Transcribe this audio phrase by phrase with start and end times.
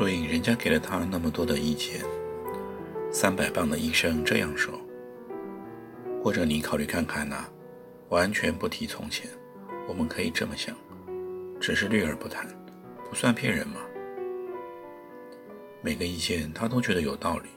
[0.00, 2.00] 所以人家给了他那么多的意见。
[3.12, 4.72] 三百磅的医生这样说，
[6.24, 7.44] 或者你考虑看看呐，
[8.08, 9.30] 完全不提从前，
[9.86, 10.74] 我们可以这么想，
[11.60, 12.48] 只是略而不谈，
[13.10, 13.82] 不算骗人嘛。
[15.82, 17.50] 每个意见他都觉得有道理，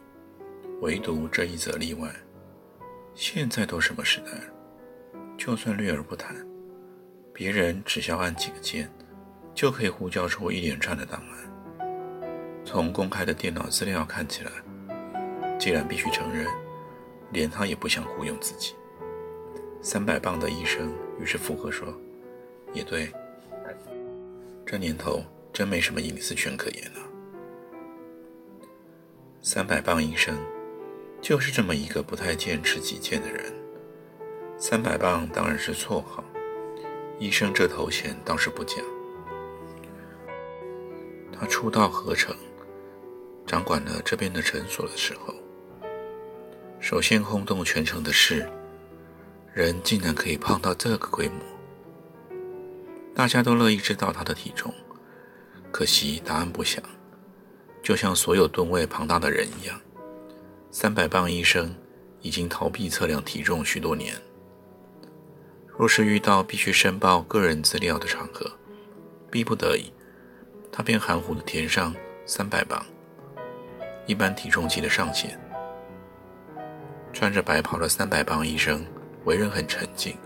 [0.81, 2.13] 唯独这一则例外。
[3.15, 4.53] 现在都什么时代了，
[5.37, 6.35] 就算略而不谈，
[7.31, 8.91] 别人只需要按几个键，
[9.55, 11.52] 就可以呼叫出一连串的档案。
[12.65, 14.51] 从公开的电脑资料看起来，
[15.59, 16.47] 既然必须承认，
[17.31, 18.73] 连他也不想雇佣自己。
[19.81, 21.87] 三百磅的医生于是附和说
[22.73, 23.11] ：“也对，
[24.65, 27.01] 这年头真没什么隐私权可言了。”
[29.41, 30.37] 三百磅医生
[31.21, 33.53] 就是这么一个不太坚持己见的人。
[34.57, 36.23] 三百磅当然是绰号，
[37.19, 38.77] 医生这头衔倒是不假。
[41.37, 42.33] 他出道何成？
[43.45, 45.33] 掌管了这边的诊所的时候，
[46.79, 48.49] 首先轰动全城的是，
[49.53, 51.35] 人竟然可以胖到这个规模。
[53.13, 54.73] 大家都乐意知道他的体重，
[55.71, 56.83] 可惜答案不详。
[57.83, 59.79] 就像所有吨位庞大的人一样，
[60.71, 61.75] 三百磅医生
[62.21, 64.15] 已经逃避测量体重许多年。
[65.67, 68.49] 若是遇到必须申报个人资料的场合，
[69.29, 69.91] 逼不得已，
[70.71, 71.93] 他便含糊地填上
[72.25, 72.85] 三百磅。
[74.05, 75.39] 一般体重计的上限。
[77.11, 78.83] 穿着白袍的三百磅医生
[79.25, 80.17] 为人很沉静，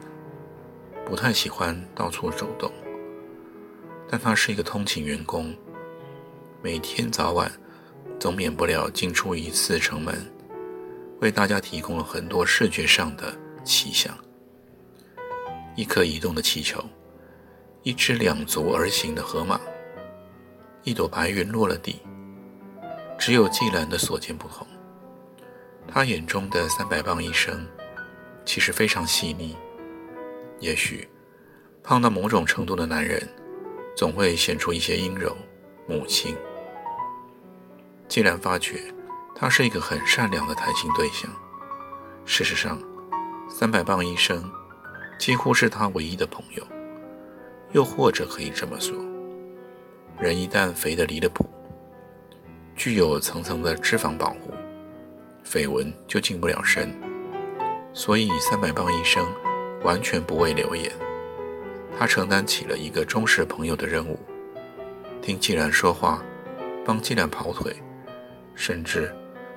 [1.06, 2.72] 不太喜欢到处走动。
[4.10, 5.54] 但他是一个通勤员工，
[6.62, 7.52] 每天早晚
[8.18, 10.16] 总免不了进出一次城门，
[11.20, 14.18] 为大家提供了很多视觉上的奇想：
[15.76, 16.82] 一颗移动的气球，
[17.84, 19.60] 一只两足而行的河马，
[20.84, 22.02] 一朵白云落了地。
[23.18, 24.66] 只有季兰的所见不同。
[25.88, 27.66] 他眼中的三百磅医生，
[28.46, 29.56] 其实非常细腻。
[30.60, 31.08] 也许，
[31.84, 33.22] 胖到某种程度的男人，
[33.96, 35.36] 总会显出一些阴柔、
[35.88, 36.36] 母亲。
[38.08, 38.94] 季兰发觉，
[39.36, 41.32] 他是一个很善良的谈心对象。
[42.26, 42.80] 事实上，
[43.50, 44.44] 三百磅医生
[45.18, 46.66] 几乎是他唯一的朋友。
[47.74, 48.96] 又或者可以这么说：
[50.20, 51.46] 人一旦肥得离了谱。
[52.78, 54.54] 具有层层的脂肪保护，
[55.44, 56.96] 绯闻就进不了身，
[57.92, 59.28] 所以三百磅医生
[59.84, 60.92] 完全不畏流言。
[61.98, 64.20] 他承担起了一个忠实朋友的任务，
[65.24, 66.24] 听纪兰说话，
[66.86, 67.76] 帮纪兰跑腿，
[68.54, 69.12] 甚至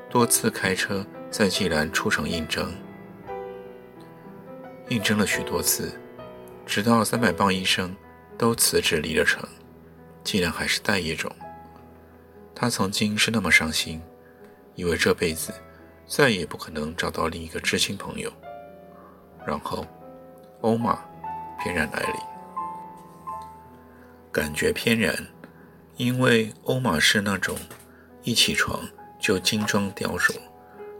[0.08, 2.72] 多次开车载季兰出城应征。
[4.88, 5.92] 应征了许多次，
[6.64, 7.94] 直到三百磅医生
[8.38, 9.46] 都辞职离了城，
[10.24, 11.30] 纪兰还是待业中。
[12.60, 14.02] 他曾经是那么伤心，
[14.74, 15.50] 以为这辈子
[16.06, 18.30] 再也不可能找到另一个知心朋友。
[19.46, 19.86] 然后，
[20.60, 21.02] 欧玛
[21.58, 22.16] 翩然来临。
[24.30, 25.26] 感觉翩然，
[25.96, 27.56] 因为欧玛是那种
[28.24, 28.86] 一起床
[29.18, 30.36] 就精装雕琢，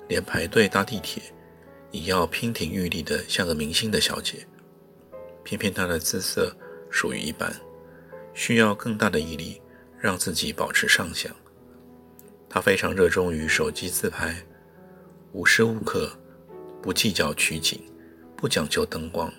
[0.09, 1.23] 连排队搭地铁
[1.91, 4.47] 也要娉婷玉立的像个明星的小姐。
[5.45, 6.57] 偏偏她的姿色
[6.89, 7.55] 属于一般，
[8.33, 9.61] 需要更大的毅力
[9.99, 11.31] 让自己保持上相。
[12.53, 14.45] 他非常热衷于手机自拍，
[15.31, 16.11] 无时无刻
[16.83, 17.81] 不计较取景，
[18.37, 19.33] 不讲究灯光，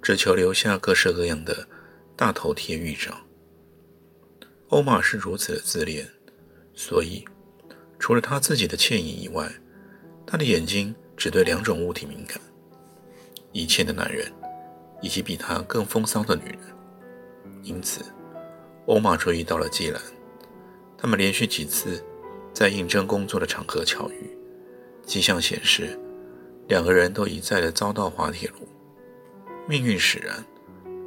[0.00, 1.66] 只求留下各式各样的
[2.14, 3.12] 大头贴预照。
[4.68, 6.08] 欧玛是如此的自恋，
[6.72, 7.24] 所以
[7.98, 9.50] 除了他自己的倩影以外，
[10.24, 12.40] 他的眼睛只对两种物体敏感：
[13.50, 14.32] 一切的男人，
[15.02, 16.60] 以及比他更风骚的女人。
[17.64, 18.04] 因此，
[18.86, 20.00] 欧玛注意到了季兰，
[20.96, 22.00] 他们连续几次。
[22.52, 24.30] 在应征工作的场合巧遇，
[25.04, 25.98] 迹象显示，
[26.68, 28.68] 两个人都一再的遭到滑铁卢。
[29.68, 30.44] 命运使然，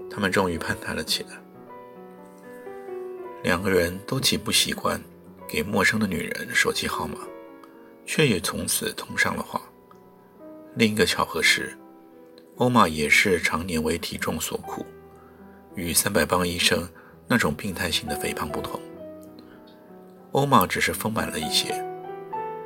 [0.10, 1.30] 他们终于攀谈了起来。
[3.44, 5.02] 两个人都极不习惯
[5.48, 7.18] 给陌生的女人手机号码，
[8.06, 9.62] 却也从此通上了话。
[10.76, 11.78] 另一个巧合是，
[12.56, 14.86] 欧玛也是常年为体重所苦，
[15.76, 16.88] 与三百磅医生
[17.28, 18.80] 那种病态性的肥胖不同。
[20.34, 21.72] 欧玛只是丰满了一些，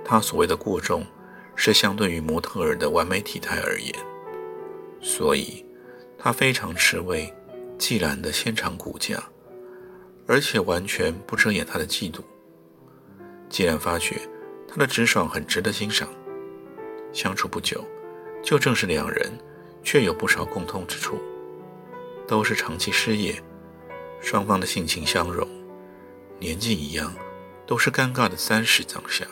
[0.04, 1.06] 他所谓的过重，
[1.54, 3.94] 是相对于模特儿的完美体态而言。
[5.02, 5.66] 所以，
[6.18, 7.32] 他非常吃味
[7.78, 9.22] 季兰的纤长骨架，
[10.26, 12.22] 而且完全不遮掩他的嫉妒。
[13.50, 14.18] 季兰发觉
[14.66, 16.08] 他的直爽很值得欣赏，
[17.12, 17.84] 相处不久，
[18.42, 19.30] 就正是两人
[19.84, 21.20] 却有不少共通之处，
[22.26, 23.36] 都是长期失业，
[24.22, 25.46] 双方的性情相融，
[26.40, 27.14] 年纪一样。
[27.68, 29.28] 都是尴尬的三十长下，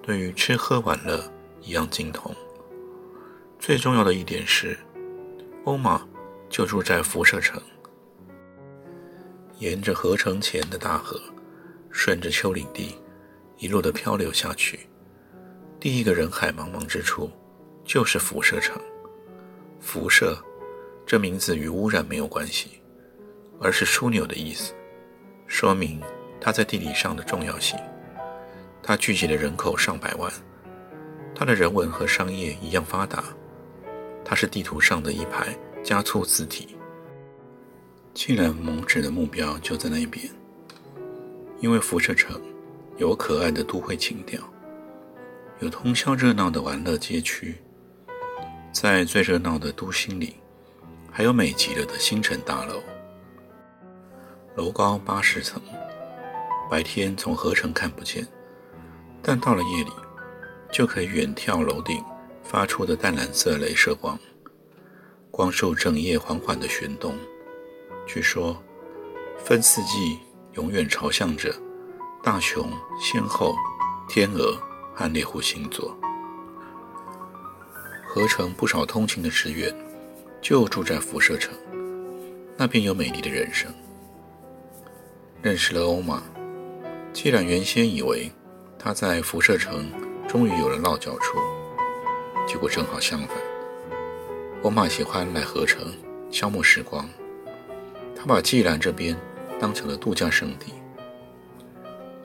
[0.00, 1.20] 对于吃喝玩乐
[1.60, 2.32] 一样精通。
[3.58, 4.78] 最重要的一点是，
[5.64, 6.06] 欧玛
[6.48, 7.60] 就住在辐射城，
[9.58, 11.20] 沿着河城前的大河，
[11.90, 12.96] 顺着丘陵地
[13.58, 14.88] 一路的漂流下去。
[15.80, 17.28] 第一个人海茫茫之处，
[17.84, 18.80] 就是辐射城。
[19.80, 20.38] 辐射
[21.04, 22.80] 这名字与污染没有关系，
[23.60, 24.72] 而是枢纽的意思，
[25.48, 26.00] 说明。
[26.40, 27.78] 它在地理上的重要性，
[28.82, 30.32] 它聚集的人口上百万，
[31.34, 33.24] 它的人文和商业一样发达，
[34.24, 36.76] 它是地图上的一排加粗字体。
[38.14, 40.28] 既然蒙指的目标就在那边，
[41.60, 42.40] 因为辐射城
[42.96, 44.40] 有可爱的都会情调，
[45.60, 47.56] 有通宵热闹的玩乐街区，
[48.72, 50.36] 在最热闹的都心里，
[51.10, 52.82] 还有美极了的星辰大楼，
[54.56, 55.60] 楼高八十层。
[56.70, 58.24] 白天从合成看不见，
[59.20, 59.90] 但到了夜里，
[60.70, 62.00] 就可以远眺楼顶
[62.44, 64.16] 发出的淡蓝色镭射光，
[65.32, 67.18] 光束整夜缓缓地旋动。
[68.06, 68.56] 据说，
[69.36, 70.20] 分四季
[70.52, 71.52] 永远朝向着
[72.22, 72.70] 大熊、
[73.00, 73.56] 仙后、
[74.08, 74.56] 天鹅
[74.94, 75.92] 和猎户星座。
[78.06, 79.74] 合成不少通勤的职员
[80.40, 81.52] 就住在辐射城，
[82.56, 83.68] 那边有美丽的人生。
[85.42, 86.22] 认识了欧玛。
[87.12, 88.30] 既然原先以为
[88.78, 89.90] 他在辐射城
[90.28, 91.38] 终于有了落脚处，
[92.46, 93.36] 结果正好相反。
[94.62, 95.92] 欧玛喜欢来合成
[96.30, 97.08] 消磨时光，
[98.16, 99.16] 他把既然这边
[99.58, 100.72] 当成了度假胜地。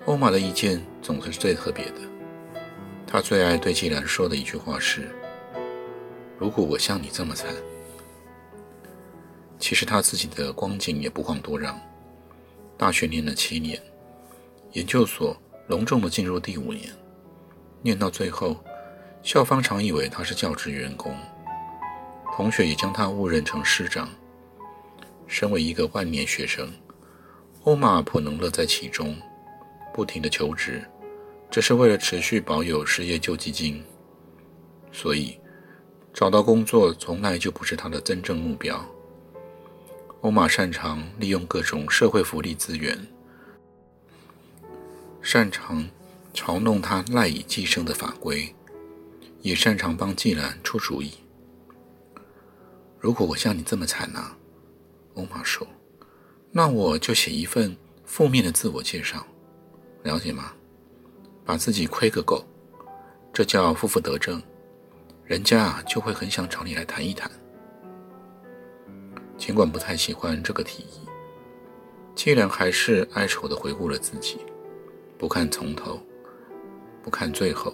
[0.05, 2.01] 欧玛的意见总是最特别的，
[3.07, 5.09] 他最爱对季兰说的一句话是
[6.38, 7.49] ：“如果我像你这么惨。”
[9.57, 11.79] 其实他自己的光景也不遑多让，
[12.77, 13.81] 大学念了七年。
[14.75, 15.36] 研究所
[15.68, 16.94] 隆重地进入第五年，
[17.81, 18.62] 念到最后，
[19.24, 21.16] 校方常以为他是教职员工，
[22.36, 24.10] 同学也将他误认成师长。
[25.27, 26.69] 身为一个万年学生，
[27.63, 29.16] 欧玛颇能乐在其中，
[29.94, 30.83] 不停地求职，
[31.50, 33.81] 只是为了持续保有失业救济金。
[34.92, 35.39] 所以，
[36.13, 38.86] 找到工作从来就不是他的真正目标。
[40.19, 43.14] 欧玛擅长利用各种社会福利资源。
[45.25, 45.83] 擅长
[46.36, 48.54] 嘲弄他赖以寄生的法规，
[49.42, 51.13] 也擅长帮季兰出主意。
[53.00, 54.38] 如果我像你这么惨呐，
[55.16, 55.68] 欧玛说，
[56.51, 57.75] 那我就写一份
[58.06, 59.25] 负面的自我介绍，
[60.04, 60.54] 了解吗？
[61.44, 62.45] 把自己亏个够，
[63.33, 64.39] 这叫负负得正，
[65.24, 67.29] 人家啊就会很想找你来谈一谈。
[69.39, 71.00] 尽管不太喜欢这个提议，
[72.13, 74.38] 季兰还是哀愁地回顾了自己。
[75.17, 76.00] 不看从头，
[77.01, 77.74] 不看最后。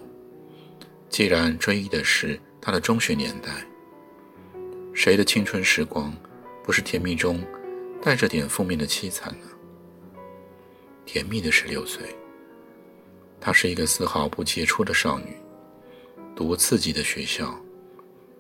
[1.10, 3.66] 既然追忆的是他的中学年代，
[4.94, 6.14] 谁的青春时光
[6.64, 7.44] 不是甜蜜中
[8.02, 9.48] 带着点负面的凄惨呢？
[11.06, 12.16] 甜蜜的十六岁，
[13.42, 15.36] 她是一个丝毫不杰出的少女，
[16.36, 17.60] 读刺激的学校，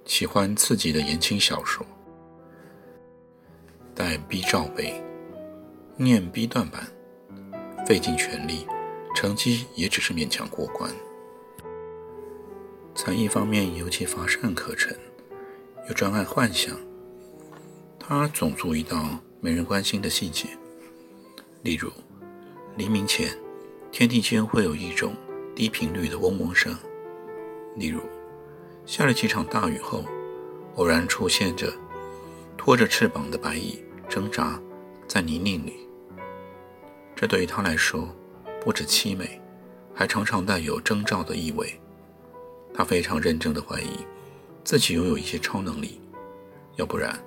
[0.05, 1.85] 喜欢刺激的言情小说，
[3.93, 5.03] 带 B 罩杯，
[5.97, 6.87] 念 B 段版，
[7.85, 8.65] 费尽全力。
[9.13, 10.89] 成绩也只是勉强过关，
[12.95, 14.97] 才艺方面尤其乏善可陈，
[15.87, 16.75] 又专爱幻想。
[17.99, 20.47] 他总注意到没人关心的细节，
[21.61, 21.91] 例如
[22.75, 23.37] 黎明前
[23.91, 25.13] 天地间会有一种
[25.55, 26.73] 低频率的嗡嗡声；
[27.75, 28.01] 例如
[28.85, 30.03] 下了几场大雨后，
[30.75, 31.71] 偶然出现着
[32.57, 34.59] 拖着翅膀的白蚁挣扎
[35.07, 35.87] 在泥泞里。
[37.15, 38.09] 这对于他来说。
[38.61, 39.41] 不止凄美，
[39.91, 41.77] 还常常带有征兆的意味。
[42.71, 44.05] 他非常认真地怀疑
[44.63, 45.99] 自己拥有一些超能力，
[46.75, 47.19] 要不然，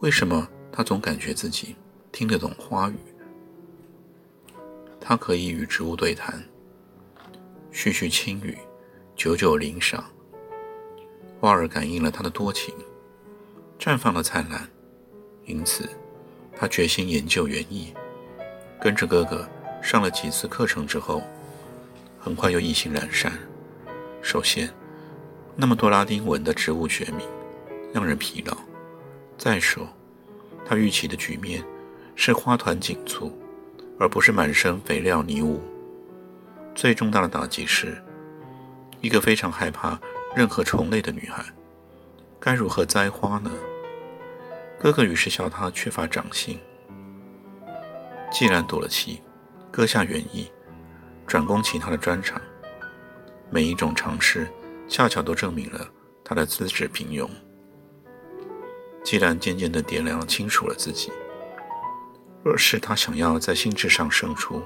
[0.00, 1.76] 为什么他总感觉自己
[2.10, 2.96] 听得懂花语？
[4.98, 6.42] 他可以与植物对谈，
[7.70, 8.56] 絮絮轻语，
[9.14, 10.04] 久久聆赏。
[11.38, 12.74] 花儿感应了他的多情，
[13.78, 14.66] 绽放了灿烂，
[15.44, 15.86] 因此
[16.56, 17.92] 他决心研究园艺。
[18.80, 19.48] 跟着哥哥
[19.86, 21.22] 上了几次课程之后，
[22.18, 23.32] 很快又意兴阑珊。
[24.20, 24.68] 首先，
[25.54, 27.24] 那么多拉丁文的植物学名，
[27.94, 28.56] 让人疲劳；
[29.38, 29.88] 再说，
[30.64, 31.64] 他预期的局面
[32.16, 33.32] 是花团锦簇，
[33.96, 35.62] 而不是满身肥料泥污。
[36.74, 37.96] 最重大的打击是，
[39.00, 39.96] 一个非常害怕
[40.34, 41.44] 任何虫类的女孩，
[42.40, 43.52] 该如何栽花呢？
[44.80, 46.58] 哥哥于是笑他缺乏长性。
[48.32, 49.20] 既然赌了气，
[49.70, 50.50] 割下园艺，
[51.26, 52.40] 转攻其他的专长。
[53.50, 54.48] 每一种尝试，
[54.88, 55.88] 恰巧都证明了
[56.24, 57.28] 他的资质平庸。
[59.04, 61.12] 既然渐渐地掂量清楚了自己，
[62.42, 64.62] 若是他想要在心智上胜出，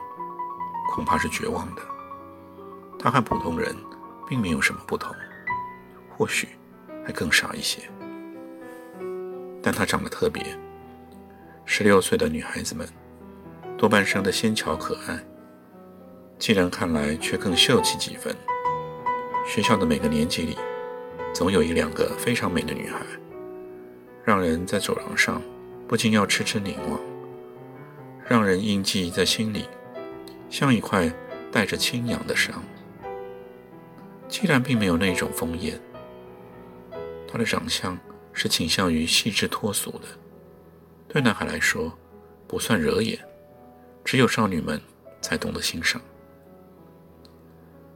[0.94, 1.82] 恐怕是绝望的。
[2.98, 3.74] 他和普通人
[4.28, 5.14] 并没有什么不同，
[6.16, 6.48] 或许
[7.04, 7.82] 还更傻一些。
[9.62, 10.58] 但他长得特别，
[11.66, 12.88] 十六岁的女孩子们
[13.80, 15.18] 多半生的纤巧可爱，
[16.38, 18.36] 既然看来却更秀气几分。
[19.46, 20.54] 学校的每个年级里，
[21.32, 23.00] 总有一两个非常美的女孩，
[24.22, 25.40] 让人在走廊上
[25.88, 27.00] 不禁要痴痴凝望，
[28.28, 29.64] 让人印记在心里，
[30.50, 31.10] 像一块
[31.50, 32.62] 带着清扬的伤。
[34.28, 35.80] 既然并没有那种风艳，
[37.26, 37.98] 她的长相
[38.34, 40.06] 是倾向于细致脱俗的，
[41.08, 41.90] 对男孩来说
[42.46, 43.18] 不算惹眼，
[44.10, 44.80] 只有少女们
[45.20, 46.02] 才懂得欣赏。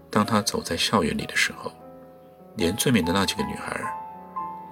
[0.09, 1.73] 当他走在校园里的时候，
[2.57, 3.83] 连最美的那几个女孩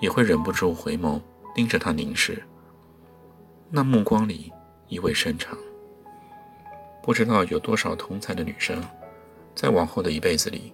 [0.01, 1.21] 也会忍不住回眸
[1.53, 2.41] 盯着他凝视，
[3.71, 4.53] 那目光里
[4.87, 5.59] 意味深长。
[7.03, 8.81] 不知道有多少同才的女生，
[9.53, 10.73] 在往后的一辈子里，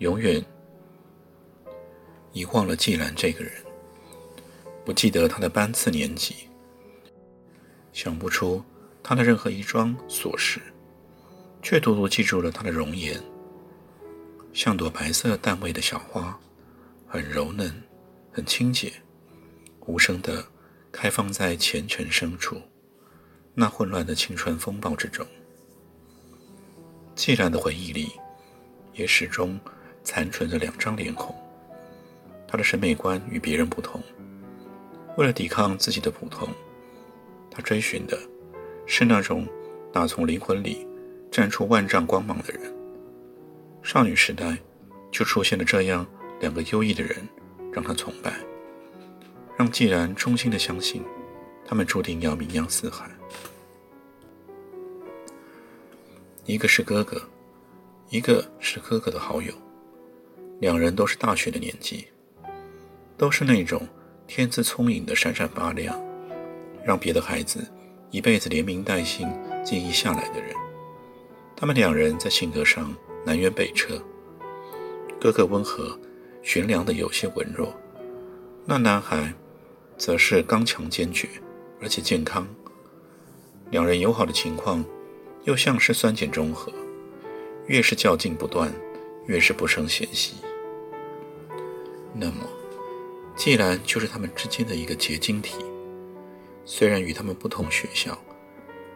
[0.00, 0.44] 永远
[2.32, 3.50] 遗忘了季兰这个人，
[4.84, 6.46] 不记得她的班次年级，
[7.94, 8.62] 想不出
[9.02, 10.60] 他的任何一桩琐事，
[11.62, 13.22] 却独独记住了他的容颜。
[14.52, 16.38] 像朵白色淡味的小花，
[17.06, 17.82] 很柔嫩，
[18.32, 18.92] 很清洁，
[19.86, 20.44] 无声地
[20.90, 22.60] 开放在前尘深处，
[23.54, 25.26] 那混乱的青春风暴之中。
[27.14, 28.10] 寂然的回忆里，
[28.94, 29.58] 也始终
[30.02, 31.34] 残存着两张脸孔。
[32.46, 34.02] 他的审美观与别人不同，
[35.16, 36.48] 为了抵抗自己的普通，
[37.50, 38.18] 他追寻的
[38.88, 39.46] 是那种
[39.92, 40.84] 打从灵魂里
[41.30, 42.74] 绽出万丈光芒的人。
[43.82, 44.58] 少女时代，
[45.12, 46.04] 就出现了这样
[46.40, 47.16] 两个优异的人，
[47.70, 48.32] 让她崇拜，
[49.56, 51.04] 让既然衷心的相信，
[51.66, 53.08] 他们注定要名扬四海。
[56.46, 57.22] 一个是哥哥，
[58.08, 59.52] 一个是哥哥的好友，
[60.60, 62.06] 两人都是大学的年纪，
[63.18, 63.86] 都是那种
[64.26, 65.94] 天资聪颖的闪闪发亮，
[66.82, 67.70] 让别的孩子
[68.10, 69.28] 一辈子连名带姓
[69.64, 70.54] 记忆下来的人。
[71.56, 72.94] 他们两人在性格上。
[73.26, 74.00] 南辕北辙，
[75.20, 75.98] 哥哥温和、
[76.42, 77.74] 悬梁的有些文弱，
[78.64, 79.34] 那男孩
[79.98, 81.28] 则是刚强坚决，
[81.82, 82.48] 而且健康。
[83.70, 84.82] 两人友好的情况，
[85.44, 86.72] 又像是酸碱中和，
[87.66, 88.72] 越是较劲不断，
[89.26, 90.36] 越是不生嫌隙。
[92.14, 92.48] 那么，
[93.36, 95.56] 既然就是他们之间的一个结晶体，
[96.70, 98.16] 虽然与他们不同学校，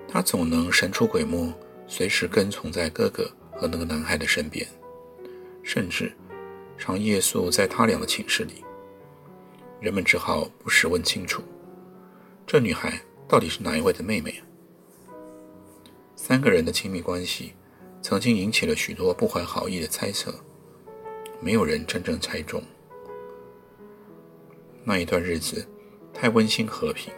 [0.07, 1.51] 他总能神出鬼没，
[1.89, 3.27] 随时跟从在哥哥。
[3.55, 4.67] 和那个男孩的身边，
[5.63, 6.13] 甚至
[6.77, 8.65] 常夜宿在他俩的寝室里。
[9.79, 11.43] 人们只好不时问清楚：
[12.45, 14.43] 这女孩到底是哪一位的妹妹？
[16.17, 17.53] 三个人的亲密关系
[18.01, 20.35] 曾经引起了许多不怀好意的猜测，
[21.41, 22.61] 没有人真正猜中。
[24.83, 25.65] 那一段日子
[26.13, 27.13] 太温馨和平，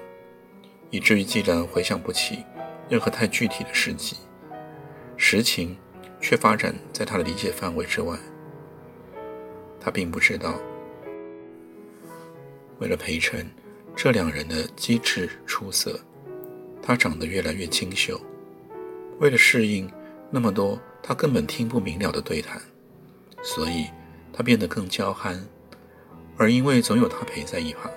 [0.94, 2.44] 以至于既然回想不起
[2.88, 4.16] 任何太具体的事迹，
[5.16, 5.76] 实情。
[6.20, 8.18] 却发展在他的理解范围之外。
[9.78, 10.58] 他并不知道，
[12.78, 13.46] 为了陪衬
[13.94, 16.00] 这两人的机智出色，
[16.82, 18.16] 他长得越来越清秀；
[19.18, 19.86] 为了适应
[20.30, 22.58] 那么多他根本听不明了的对谈，
[23.42, 23.84] 所以
[24.32, 25.46] 他变得更娇憨。
[26.38, 27.92] 而因为总有他陪在一旁，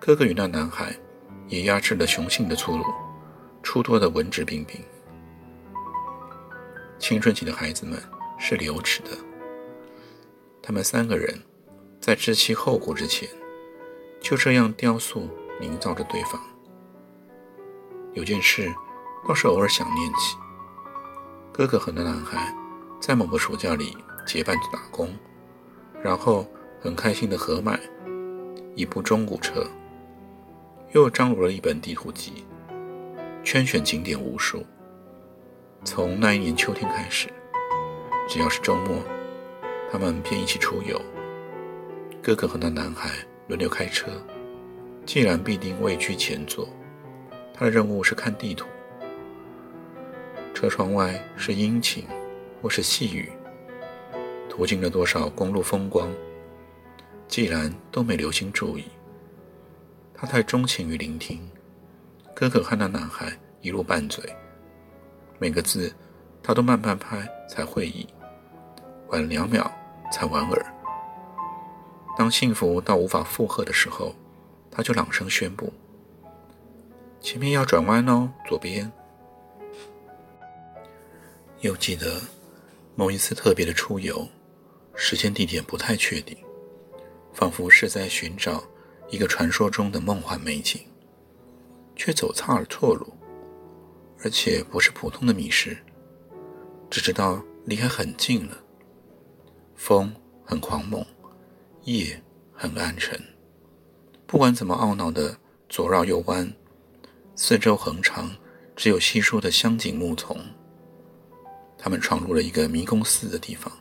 [0.00, 0.96] 哥哥与那男孩
[1.48, 2.84] 也压制了雄性的粗鲁，
[3.62, 4.80] 出多的文质彬彬。
[6.98, 7.98] 青春期的孩子们
[8.38, 9.10] 是流齿的，
[10.62, 11.42] 他们三个人
[12.00, 13.28] 在知其后果之前，
[14.20, 15.28] 就这样雕塑、
[15.60, 16.40] 营造着对方。
[18.14, 18.74] 有件事
[19.26, 20.36] 倒是偶尔想念起：
[21.52, 22.52] 哥哥和那男孩
[23.00, 25.16] 在某个暑假里结伴去打工，
[26.02, 26.46] 然后
[26.80, 27.78] 很开心的合买
[28.74, 29.64] 一部中古车，
[30.92, 32.46] 又张罗了一本地图集，
[33.44, 34.64] 圈选景点无数。
[35.84, 37.28] 从那一年秋天开始，
[38.26, 39.02] 只要是周末，
[39.92, 40.98] 他们便一起出游。
[42.22, 43.10] 哥哥和那男孩
[43.48, 44.10] 轮流开车，
[45.04, 46.66] 既然必定位居前座。
[47.52, 48.66] 他的任务是看地图，
[50.54, 52.04] 车窗外是阴晴
[52.62, 53.30] 或是细雨，
[54.48, 56.08] 途经了多少公路风光，
[57.26, 58.84] 既然都没留心注意。
[60.20, 61.48] 他太钟情于聆听，
[62.34, 64.24] 哥哥和那男孩一路拌嘴，
[65.38, 65.94] 每个字
[66.42, 68.04] 他都慢半拍才会意，
[69.10, 69.70] 晚两秒
[70.10, 70.74] 才莞尔。
[72.16, 74.12] 当幸福到无法负荷的时候，
[74.72, 75.72] 他就朗声宣布。
[77.20, 78.90] 前面要转弯哦，左边。
[81.60, 82.20] 又记得
[82.96, 84.26] 某一次特别的出游，
[84.96, 86.36] 时间地点不太确定，
[87.32, 88.64] 仿佛是在寻找
[89.10, 90.80] 一个传说中的梦幻美景，
[91.96, 93.06] 却走差了错路，
[94.22, 95.76] 而且不是普通的迷失，
[96.90, 98.58] 只知道离开很近了。
[99.74, 101.04] 风很狂猛，
[101.84, 102.20] 夜
[102.52, 103.18] 很暗沉，
[104.26, 105.36] 不管怎么懊恼的
[105.68, 106.52] 左绕右弯。
[107.34, 108.30] 四周横长，
[108.74, 110.36] 只有稀疏的香景木丛。
[111.78, 113.72] 他们闯入了一个迷宫似的地方。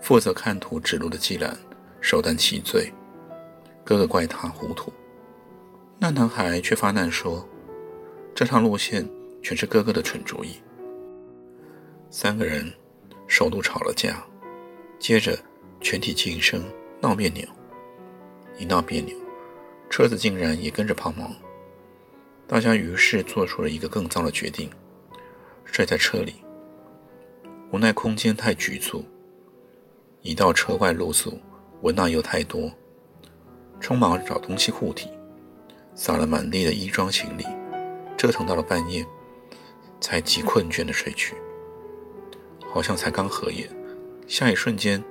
[0.00, 1.56] 负责看图指路的季兰
[2.00, 2.90] 首当其罪，
[3.84, 4.92] 哥哥怪他糊涂，
[5.98, 7.46] 那男孩却发难说
[8.34, 9.08] ：“这趟路线
[9.42, 10.56] 全是哥哥的蠢主意。”
[12.10, 12.72] 三个人
[13.26, 14.24] 首度吵了架，
[14.98, 15.38] 接着
[15.80, 16.62] 全体轻声
[17.00, 17.46] 闹别扭。
[18.58, 19.16] 一闹别扭，
[19.88, 21.30] 车子竟然也跟着抛锚。
[22.46, 24.70] 大家于是做出了一个更糟的决定：
[25.64, 26.34] 睡在车里。
[27.72, 29.02] 无奈空间太局促，
[30.20, 31.40] 一到车外露宿，
[31.80, 32.70] 蚊闹又太多，
[33.82, 35.10] 匆忙找东西护体，
[35.94, 37.44] 撒了满地的衣装行李，
[38.16, 39.04] 折腾到了半夜，
[40.00, 41.34] 才极困倦的睡去。
[42.72, 43.68] 好像才刚合眼，
[44.28, 45.02] 下一瞬间，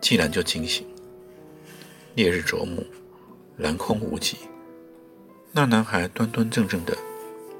[0.00, 0.86] 竟然就惊醒。
[2.14, 2.84] 烈日灼目，
[3.56, 4.36] 蓝空无际。
[5.50, 6.96] 那男孩端端正正的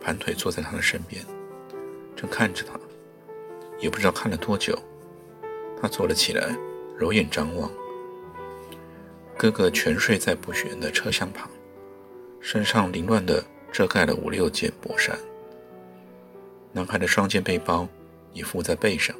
[0.00, 1.24] 盘腿坐在他的身边，
[2.14, 2.78] 正看着他，
[3.80, 4.78] 也不知道看了多久。
[5.80, 6.54] 他坐了起来，
[6.98, 7.70] 揉眼张望。
[9.40, 11.48] 哥哥全睡在不远的车厢旁，
[12.42, 15.18] 身上凌乱的遮盖了五六件薄衫。
[16.72, 17.88] 男孩的双肩背包
[18.34, 19.16] 已附在背上，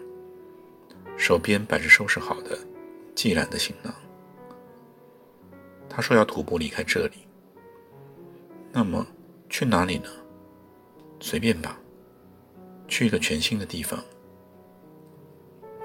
[1.17, 2.59] 手边摆着收拾好的
[3.15, 3.95] 寄来的行囊。
[5.89, 7.27] 他说要徒步离开这里。
[8.71, 9.07] 那么
[9.49, 10.11] 去哪里呢？
[11.19, 11.81] 随便吧，
[12.87, 13.99] 去一个全新的地方。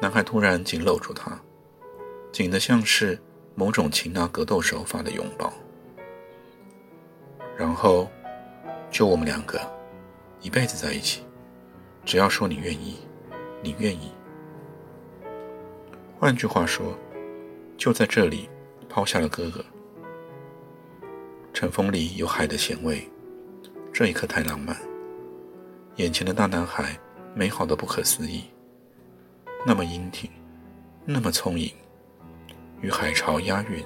[0.02, 1.42] 男孩突然紧搂住他，
[2.34, 3.18] 紧得像是
[3.56, 5.52] 某种擒拿格斗手法的拥抱。
[7.58, 8.10] 然后，
[8.92, 9.60] 就我们两个，
[10.42, 11.24] 一辈子在一起，
[12.04, 12.98] 只要说你愿意，
[13.64, 14.12] 你愿意。
[16.20, 16.98] 换句话说，
[17.78, 18.50] 就在这里
[18.90, 19.64] 抛下了哥哥。
[21.54, 23.10] 晨风里有海的咸味，
[23.94, 24.76] 这一刻太浪漫。
[25.96, 27.00] 眼前的大男孩，
[27.34, 28.44] 美好的不可思议，
[29.66, 30.30] 那么英挺，
[31.06, 31.72] 那么聪颖，
[32.86, 33.84] 与海潮押韵，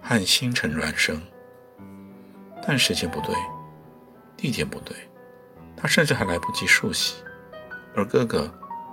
[0.00, 1.20] 和星辰孪生。
[2.64, 3.34] 但时间不对，
[4.36, 4.96] 地点不对，
[5.76, 7.24] 他甚至还来不及漱洗，
[7.92, 8.48] 而哥哥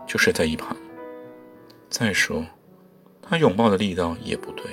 [0.08, 0.76] 就睡在一旁。
[1.88, 2.44] 再说，
[3.22, 4.66] 他拥抱的力道也不对。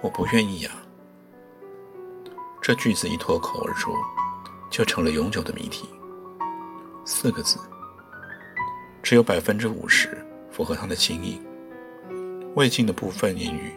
[0.00, 0.70] 我不愿意呀。
[2.62, 3.92] 这句子一脱口而出，
[4.70, 5.86] 就成了永久的谜题。
[7.04, 7.58] 四个字，
[9.02, 11.38] 只有百分之五十符合他的心意，
[12.54, 13.72] 未尽的部分言语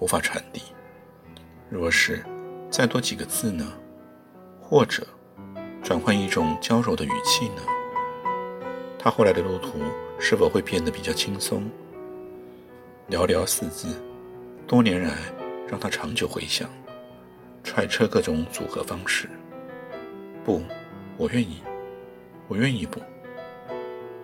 [0.00, 0.62] 无法传递。
[1.68, 2.24] 若是
[2.70, 3.72] 再多几个字呢？
[4.60, 5.06] 或者
[5.82, 7.62] 转换一种娇柔的语气呢？
[8.98, 9.78] 他后来的路途
[10.18, 11.70] 是否会变得比较轻松？
[13.08, 14.00] 寥寥四字，
[14.66, 15.14] 多年来。
[15.68, 16.70] 让他长久回想，
[17.64, 19.28] 揣测各种组合方式。
[20.44, 20.62] 不，
[21.16, 21.60] 我愿意，
[22.46, 23.00] 我愿意不。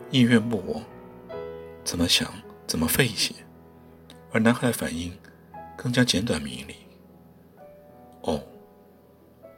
[0.09, 0.81] 意愿不我，
[1.83, 2.33] 怎么想
[2.64, 3.35] 怎么费解。
[4.33, 5.16] 而男孩的反应
[5.77, 6.77] 更加简短明理。
[8.23, 8.42] 哦，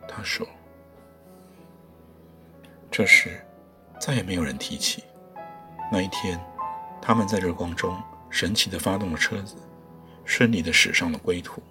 [0.09, 0.47] 他说。
[2.91, 3.41] 这时，
[3.99, 5.03] 再也没有人提起
[5.91, 6.41] 那一天，
[7.03, 9.57] 他们在日光中神奇地发动了车子，
[10.25, 11.63] 顺利地驶上了归途。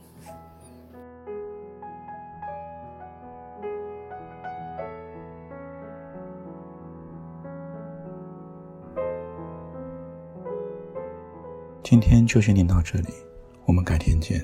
[11.94, 13.10] 今天就先念到这里，
[13.68, 14.44] 我们改天见。